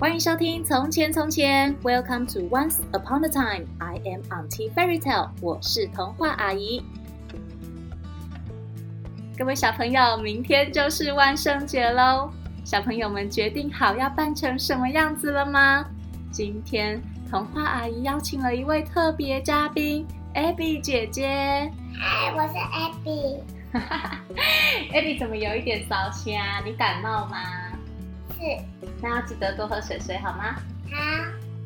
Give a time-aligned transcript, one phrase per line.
[0.00, 3.66] 欢迎收听《从前从前》，Welcome to Once Upon a Time。
[3.80, 6.80] I am Auntie Fairy Tale，我是童话阿姨。
[9.36, 12.30] 各位小朋友，明天就是万圣节喽！
[12.64, 15.84] 小朋友们决定好要扮成什么样子了吗？
[16.30, 21.72] 今天童话阿姨邀请了一位特别嘉宾，Abby 姐姐。
[21.98, 23.40] 嗨，我是 Abby。
[24.94, 26.62] Abby 怎么有一点烧声啊？
[26.64, 27.36] 你感冒吗？
[28.38, 28.44] 是，
[29.02, 30.54] 那要记得多喝水水好吗？
[30.92, 30.96] 好，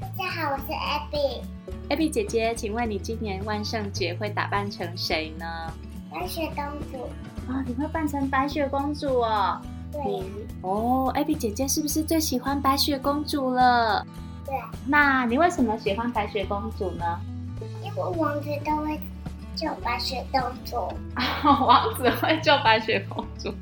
[0.00, 1.42] 大家好，我是 Abby。
[1.88, 5.44] Abby 姐姐，请问你今年万圣节会打扮成谁呢？
[6.12, 7.02] 白雪公主。
[7.50, 9.60] 啊、哦，你会扮成白雪公主哦？
[9.90, 10.00] 对。
[10.62, 14.06] 哦，Abby 姐姐是不是最喜欢白雪公主了？
[14.46, 14.54] 对。
[14.86, 17.20] 那你为什么喜欢白雪公主呢？
[17.82, 19.00] 因为王子都会
[19.56, 20.76] 救白雪公主。
[21.16, 23.52] 哦， 王子会救白雪公主。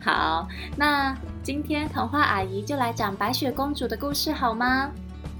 [0.00, 1.16] 好，那。
[1.52, 4.92] 今天童话阿姨就来讲白雪公主的故事，好吗？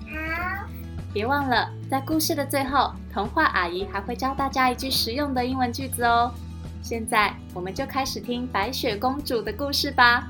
[0.02, 0.68] 好。
[1.14, 6.34] 别忘了，在故事的最后，童话阿姨还会教大家一句实用的英文句子哦。
[6.82, 10.28] 现在，我们就开始听白雪公主的故事吧。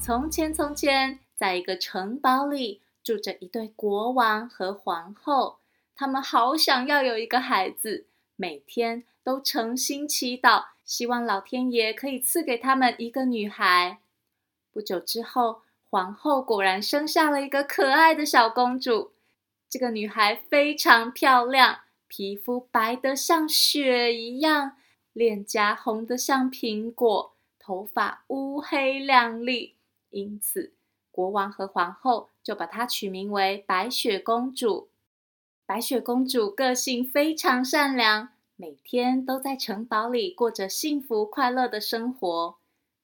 [0.00, 5.58] 从前，从前，在一个城堡里，住着一对国王和皇后，
[5.94, 10.75] 他们好想要有一个孩子，每天都诚心祈祷。
[10.86, 13.98] 希望老天爷可以赐给他们一个女孩。
[14.72, 19.10] 不久之后，皇后果然生下了一个可爱的小公主。
[19.68, 24.76] 这个女孩非常漂亮，皮肤白得像雪一样，
[25.12, 29.74] 脸颊红得像苹果，头发乌黑亮丽。
[30.10, 30.72] 因此，
[31.10, 34.88] 国王和皇后就把她取名为白雪公主。
[35.66, 38.28] 白雪公主个性非常善良。
[38.58, 42.56] 每天都在城堡里过着幸福快乐的生活。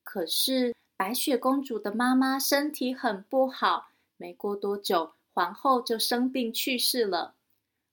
[0.03, 7.35] 可是白雪公主的妈妈身体很不好，没过多久，皇后就生病去世了。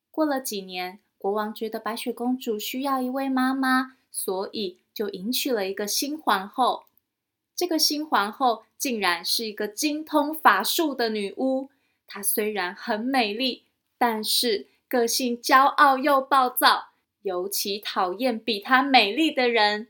[0.09, 6.85] 过了几年，国王觉得白雪公主需要一位妈妈，所以就迎娶了一个新皇后。
[7.53, 11.69] 这个新皇后竟然是一个精通法术的女巫。
[12.07, 13.66] 她虽然很美丽，
[13.97, 16.88] 但是个性骄傲又暴躁。
[17.22, 19.88] 尤其讨厌比她美丽的人。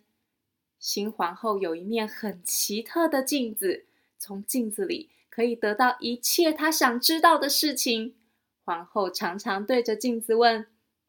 [0.80, 3.86] 新皇后有一面很奇特的镜子，
[4.18, 8.16] 从镜子里可以得到一切她想知道的事情。
[8.64, 10.68] 皇后常常对着镜子问：“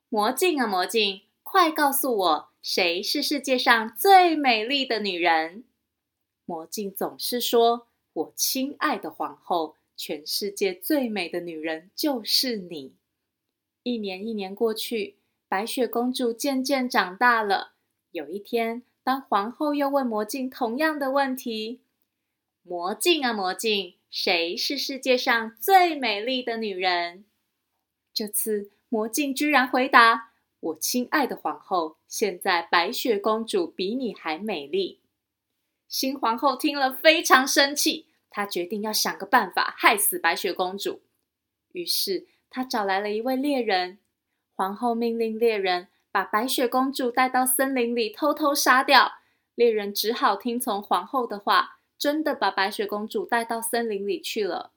[0.08, 5.64] 魔镜啊，魔镜，快告诉我，谁是世界上最美丽的女人？”
[6.44, 12.94] 魔镜总是说：“我亲爱的皇后，全世界最美的女人就是你。”
[13.84, 15.19] 一年一年过去。
[15.50, 17.72] 白雪公主渐渐长大了。
[18.12, 21.80] 有一天，当皇后又问魔镜同样的问题
[22.62, 27.24] ：“魔镜啊，魔镜，谁是世界上最美丽的女人？”
[28.14, 35.00] 这次，魔镜居然回答：“我亲爱的皇后，现在白雪公主比你还美丽。”
[35.88, 41.02] 新皇后听了非常生气，她决定要想个办法害死白雪公主。
[41.72, 43.98] 于是，她找来了一位猎人。
[44.60, 49.12] 皇后命令猎人把白雪公主带到森林里偷偷杀掉。
[49.54, 54.72] 猎人只好听从皇后的话，真的把白雪公主带到森林里去了。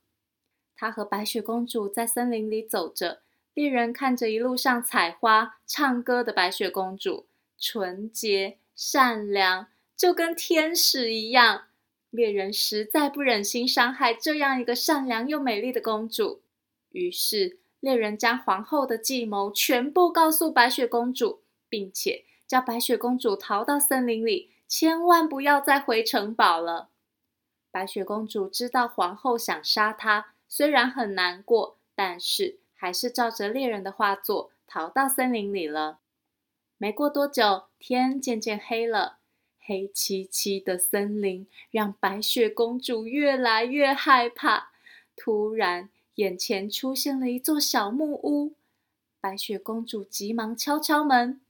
[0.73, 3.23] 他和白雪公主在森林里走着，
[3.53, 7.25] 猎人看着一路上采花、唱歌的白雪公主，
[7.59, 9.67] 纯洁善良，
[9.97, 11.63] 就跟天使一样。
[12.09, 16.39] 猎人实在不忍心伤害这样一个善良又美丽的公主，
[16.93, 17.57] 于是。
[17.83, 26.87] 猎人将皇后的计谋全部告诉白雪公主，并且叫白雪公主逃到森林里，千万不要再回城堡了。
[27.71, 35.99] 白雪公主知道皇后想杀她，虽然很难过，但是还是照着猎人的话做，逃到森林里了。
[36.77, 39.17] 没过多久，天渐渐黑了，
[39.59, 44.71] 黑漆漆的森林让白雪公主越来越害怕。
[45.17, 48.53] 突然，眼前出现了一座小木屋，
[49.19, 51.41] 白雪公主急忙敲敲门。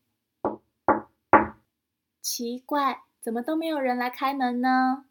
[2.22, 5.04] 奇怪，怎么都没有人来开门呢？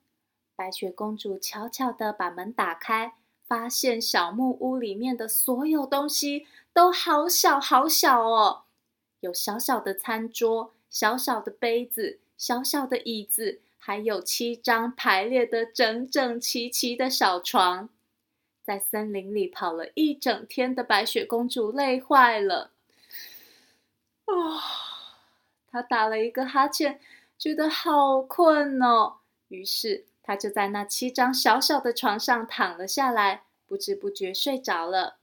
[0.57, 3.13] 白雪公主悄悄地把门打开，
[3.47, 8.63] 发现小木屋里面的所有东西都好小好小哦，
[9.21, 17.91] 有小小的餐桌、小小的杯子、小小的椅子，还有七张排列得整整齐齐的小床。
[18.65, 22.71] 在森林里跑了一整天的白雪公主累坏了，
[24.27, 24.33] 啊、
[25.71, 27.01] 她打了一个哈欠，
[27.39, 29.17] 觉得好困哦。
[29.49, 35.17] 于是她就在那七张小小的床上躺了下来，不知不觉睡着了。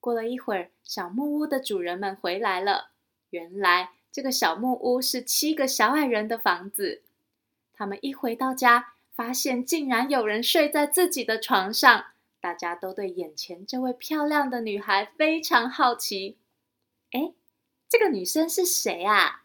[0.00, 2.90] 过了一会儿，小木屋的主人们回来了。
[3.30, 7.02] 原来这个小木屋是七个小矮人的房子。
[7.72, 12.06] 他们一回到家，发现竟然有人睡在自己的床上。
[12.42, 16.38] 大家都对眼前这位漂亮的女孩非常好奇。
[17.12, 17.34] 哎，
[17.88, 19.44] 这个女生是谁啊？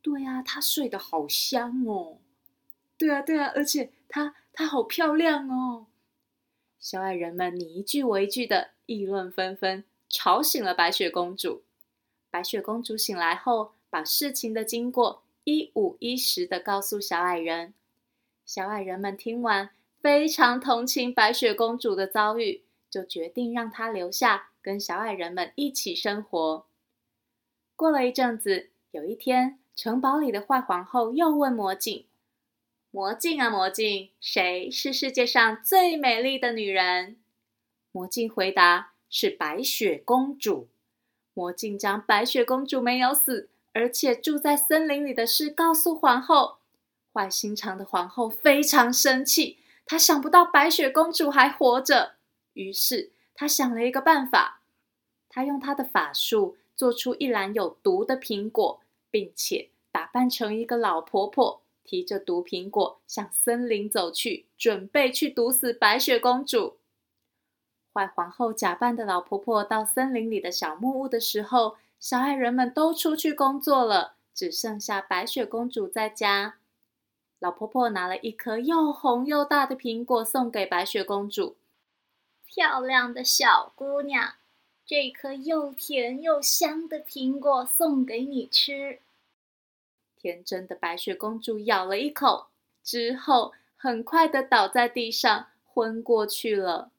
[0.00, 2.16] 对啊，她睡得好香哦。
[2.96, 5.86] 对啊，对啊，而且她她好漂亮哦。
[6.80, 11.62] 小矮人们你一句我一句的议论纷纷，吵醒了白雪公主。
[12.30, 17.74] 白雪公主醒来后，把事情的经过一五一十的告诉小矮人。
[18.46, 19.68] 小矮人们听完，
[20.08, 26.64] 非常同情白雪公主的遭遇，就决定让她留下，跟小矮人们一起生活。
[27.76, 32.06] 过了一阵子，有一天，城堡里的坏皇后又问魔镜
[32.90, 37.18] ：“魔镜啊，魔镜，谁是世界上最美丽的女人？”
[37.92, 40.68] 魔镜回答：“是白雪公主。”
[41.34, 46.56] 魔镜将白雪公主没有死，而且住在森林里的事告诉皇后。
[47.12, 49.58] 坏心肠的皇后非常生气，
[49.88, 52.16] 她想不到白雪公主还活着，
[52.52, 54.60] 于是她想了一个办法。
[55.30, 66.76] 她用她的法术做出一篮有毒的苹果，并且打扮成一个老婆婆，提着毒苹果向森林走去，准备去毒死白雪公主。
[67.94, 76.56] 坏皇后假扮的老婆婆到森林里的小木屋的时候，小矮人们都出去工作了，只剩下白雪公主在家。
[77.38, 81.56] 老婆婆拿了一颗又红又大的苹果送给白雪公主。
[82.44, 84.34] 漂亮的小姑娘，
[84.84, 89.00] 这颗又甜又香的苹果送给你吃。
[90.16, 92.48] 天真的白雪公主咬了一口，
[92.82, 96.90] 之后很快的倒在地上，昏过去了。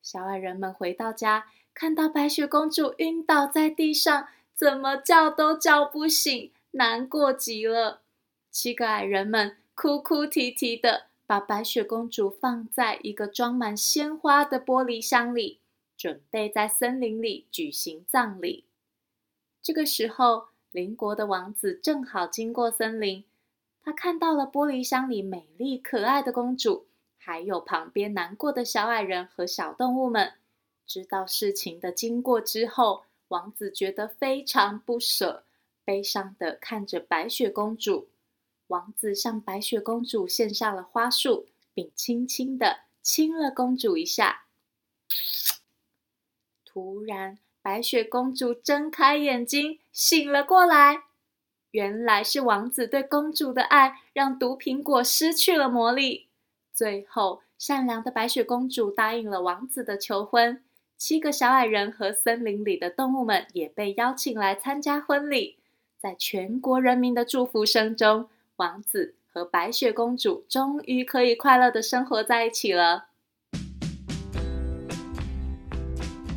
[0.00, 8.00] 小矮人们回到家，看到白雪公主晕倒在地上，怎么叫都叫不醒，难过极了。
[8.50, 15.60] 七个矮人们哭哭啼啼的，把白雪公主放在一个装满鲜花的玻璃箱里，
[15.96, 18.64] 准备在森林里举行葬礼。
[19.62, 23.24] 这个时候，邻国的王子正好经过森林，
[23.82, 26.86] 他看到了玻璃箱里美丽可爱的公主。
[27.20, 30.32] 还有旁边难过的小矮人和小动物们，
[30.86, 35.44] 知道事情的经过之后，王子觉得非常不舍，
[35.84, 38.08] 悲伤地看着白雪公主。
[38.68, 44.44] 王子向白雪公主献上了花束，并轻轻地亲了公主一下。
[46.64, 51.04] 突然，白雪公主睁开眼睛，醒了过来。
[51.72, 56.28] 原来是王子对公主的爱，让毒苹果失去了魔力。
[56.72, 60.62] 最后，善良的白雪公主答应了王子的求婚。
[60.96, 65.58] 七个小矮人和森林里的动物们也被邀请来参加婚礼。
[65.98, 73.04] 在全国人民的祝福声中，王子和白雪公主终于可以快乐的生活在一起了。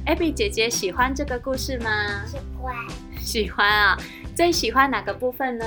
[0.06, 2.24] Abby 姐姐喜欢这个故事吗？
[2.28, 2.76] 喜欢。
[3.18, 3.98] 喜欢啊！
[4.36, 5.66] 最喜欢哪个部分呢？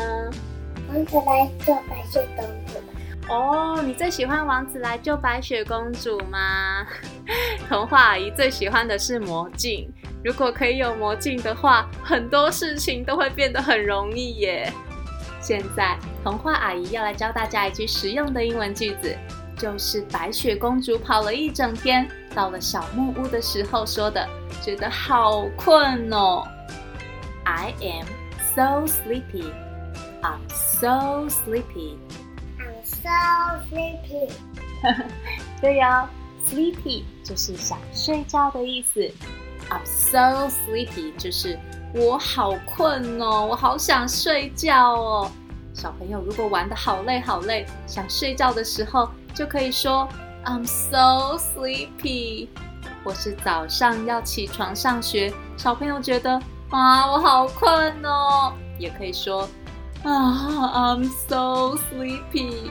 [0.88, 3.32] 王子来救白雪公主。
[3.32, 6.86] 哦，你最喜欢王子来救白雪公主吗？
[7.68, 9.92] 童话阿姨最喜欢的是魔镜。
[10.22, 14.72] 如果可以有魔镜的话，很多事情都会变得很容易耶。
[15.44, 19.14] 现在，童话阿姨要来教大家一句实用的英文句子，
[19.58, 24.26] 就是白雪公主跑了一整天，到了小木屋的时候说的，
[24.62, 26.42] 觉得好困哦。
[27.44, 28.06] I am
[28.54, 29.52] so sleepy.
[30.22, 31.98] I'm so sleepy.
[32.58, 33.10] I'm So
[33.70, 34.30] sleepy，
[35.60, 36.08] 对呀
[36.48, 39.00] ，sleepy 就是想睡觉的意思。
[39.68, 41.58] I'm so sleepy 就是
[41.94, 45.30] 我好困哦，我好想睡觉哦。
[45.72, 50.08] 小朋友如果玩的好累好累，想睡觉的时候，就可以说
[50.44, 52.48] I'm so sleepy。
[53.04, 59.48] 或是早上要起床上学，小朋友觉得啊我好困哦，也可以说
[60.02, 60.10] 啊
[60.94, 62.70] I'm so sleepy。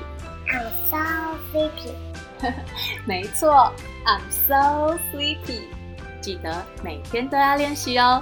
[0.50, 1.94] I'm so sleepy。
[3.06, 3.72] 没错
[4.06, 5.62] ，I'm so sleepy。
[6.20, 8.22] 记得每天都要练习哦。